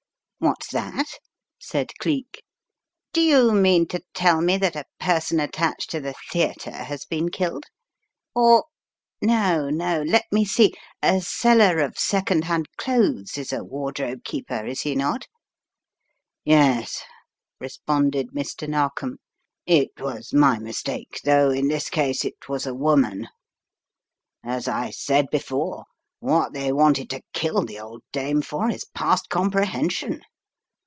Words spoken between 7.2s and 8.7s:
killed? Or—